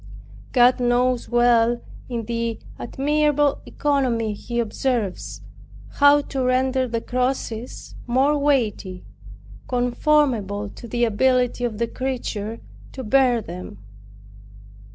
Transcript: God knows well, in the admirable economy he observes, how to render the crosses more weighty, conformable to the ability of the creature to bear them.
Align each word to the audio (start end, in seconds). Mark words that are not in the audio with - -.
God 0.51 0.79
knows 0.79 1.29
well, 1.29 1.79
in 2.09 2.25
the 2.25 2.57
admirable 2.79 3.61
economy 3.67 4.33
he 4.33 4.59
observes, 4.59 5.41
how 5.91 6.21
to 6.21 6.43
render 6.43 6.87
the 6.87 7.01
crosses 7.01 7.93
more 8.07 8.35
weighty, 8.35 9.05
conformable 9.67 10.69
to 10.69 10.87
the 10.87 11.03
ability 11.03 11.63
of 11.63 11.77
the 11.77 11.85
creature 11.85 12.59
to 12.93 13.03
bear 13.03 13.43
them. 13.43 13.77